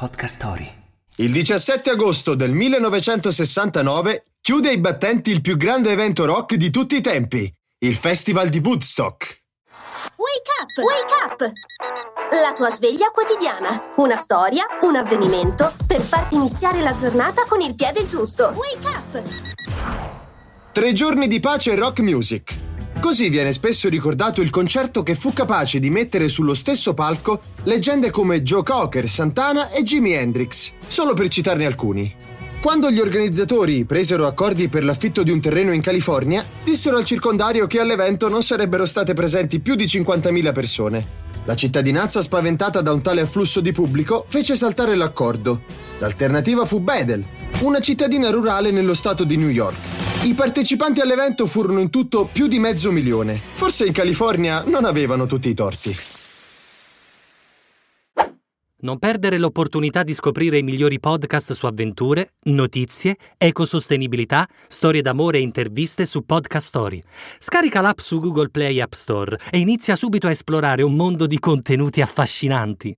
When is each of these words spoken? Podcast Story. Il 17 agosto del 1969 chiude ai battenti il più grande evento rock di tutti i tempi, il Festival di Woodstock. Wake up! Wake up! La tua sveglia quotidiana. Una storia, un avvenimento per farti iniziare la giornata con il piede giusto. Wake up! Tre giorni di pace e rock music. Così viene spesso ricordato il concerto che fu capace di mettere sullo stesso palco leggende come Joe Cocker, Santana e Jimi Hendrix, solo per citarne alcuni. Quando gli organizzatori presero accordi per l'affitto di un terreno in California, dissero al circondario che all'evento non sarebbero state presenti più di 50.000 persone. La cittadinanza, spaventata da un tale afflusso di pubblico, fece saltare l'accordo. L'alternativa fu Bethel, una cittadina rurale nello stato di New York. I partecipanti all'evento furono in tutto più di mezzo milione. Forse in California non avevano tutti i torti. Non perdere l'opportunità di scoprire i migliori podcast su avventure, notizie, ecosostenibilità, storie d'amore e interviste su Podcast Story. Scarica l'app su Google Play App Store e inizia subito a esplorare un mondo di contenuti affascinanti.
Podcast 0.00 0.36
Story. 0.36 0.72
Il 1.16 1.30
17 1.30 1.90
agosto 1.90 2.34
del 2.34 2.52
1969 2.52 4.28
chiude 4.40 4.70
ai 4.70 4.78
battenti 4.78 5.30
il 5.30 5.42
più 5.42 5.58
grande 5.58 5.90
evento 5.90 6.24
rock 6.24 6.54
di 6.54 6.70
tutti 6.70 6.96
i 6.96 7.02
tempi, 7.02 7.52
il 7.80 7.96
Festival 7.96 8.48
di 8.48 8.62
Woodstock. 8.64 9.42
Wake 10.16 10.50
up! 10.58 10.72
Wake 10.78 11.12
up! 11.22 11.52
La 12.30 12.54
tua 12.54 12.70
sveglia 12.70 13.10
quotidiana. 13.10 13.90
Una 13.96 14.16
storia, 14.16 14.64
un 14.84 14.96
avvenimento 14.96 15.70
per 15.86 16.00
farti 16.00 16.36
iniziare 16.36 16.80
la 16.80 16.94
giornata 16.94 17.44
con 17.46 17.60
il 17.60 17.74
piede 17.74 18.02
giusto. 18.06 18.54
Wake 18.56 18.86
up! 18.86 19.22
Tre 20.72 20.92
giorni 20.94 21.28
di 21.28 21.40
pace 21.40 21.72
e 21.72 21.76
rock 21.76 22.00
music. 22.00 22.69
Così 23.00 23.30
viene 23.30 23.52
spesso 23.52 23.88
ricordato 23.88 24.42
il 24.42 24.50
concerto 24.50 25.02
che 25.02 25.14
fu 25.14 25.32
capace 25.32 25.80
di 25.80 25.88
mettere 25.88 26.28
sullo 26.28 26.52
stesso 26.52 26.92
palco 26.92 27.40
leggende 27.64 28.10
come 28.10 28.42
Joe 28.42 28.62
Cocker, 28.62 29.08
Santana 29.08 29.70
e 29.70 29.82
Jimi 29.82 30.12
Hendrix, 30.12 30.72
solo 30.86 31.14
per 31.14 31.28
citarne 31.28 31.64
alcuni. 31.64 32.14
Quando 32.60 32.90
gli 32.90 33.00
organizzatori 33.00 33.86
presero 33.86 34.26
accordi 34.26 34.68
per 34.68 34.84
l'affitto 34.84 35.22
di 35.22 35.30
un 35.30 35.40
terreno 35.40 35.72
in 35.72 35.80
California, 35.80 36.44
dissero 36.62 36.98
al 36.98 37.04
circondario 37.04 37.66
che 37.66 37.80
all'evento 37.80 38.28
non 38.28 38.42
sarebbero 38.42 38.84
state 38.84 39.14
presenti 39.14 39.60
più 39.60 39.76
di 39.76 39.86
50.000 39.86 40.52
persone. 40.52 41.06
La 41.46 41.56
cittadinanza, 41.56 42.20
spaventata 42.20 42.82
da 42.82 42.92
un 42.92 43.00
tale 43.00 43.22
afflusso 43.22 43.62
di 43.62 43.72
pubblico, 43.72 44.26
fece 44.28 44.54
saltare 44.54 44.94
l'accordo. 44.94 45.62
L'alternativa 46.00 46.66
fu 46.66 46.80
Bethel, 46.80 47.24
una 47.60 47.80
cittadina 47.80 48.28
rurale 48.28 48.70
nello 48.70 48.94
stato 48.94 49.24
di 49.24 49.38
New 49.38 49.48
York. 49.48 50.09
I 50.22 50.34
partecipanti 50.34 51.00
all'evento 51.00 51.46
furono 51.46 51.80
in 51.80 51.88
tutto 51.88 52.28
più 52.30 52.46
di 52.46 52.58
mezzo 52.58 52.92
milione. 52.92 53.40
Forse 53.54 53.86
in 53.86 53.92
California 53.92 54.62
non 54.66 54.84
avevano 54.84 55.24
tutti 55.24 55.48
i 55.48 55.54
torti. 55.54 55.96
Non 58.82 58.98
perdere 58.98 59.38
l'opportunità 59.38 60.02
di 60.02 60.12
scoprire 60.12 60.58
i 60.58 60.62
migliori 60.62 61.00
podcast 61.00 61.52
su 61.52 61.64
avventure, 61.64 62.32
notizie, 62.44 63.16
ecosostenibilità, 63.38 64.46
storie 64.68 65.00
d'amore 65.00 65.38
e 65.38 65.42
interviste 65.42 66.04
su 66.04 66.22
Podcast 66.26 66.66
Story. 66.66 67.02
Scarica 67.38 67.80
l'app 67.80 67.98
su 67.98 68.20
Google 68.20 68.50
Play 68.50 68.78
App 68.78 68.92
Store 68.92 69.38
e 69.50 69.58
inizia 69.58 69.96
subito 69.96 70.26
a 70.26 70.30
esplorare 70.30 70.82
un 70.82 70.96
mondo 70.96 71.26
di 71.26 71.38
contenuti 71.38 72.02
affascinanti. 72.02 72.94